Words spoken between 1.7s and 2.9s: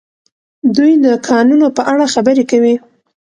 په اړه خبرې کوي.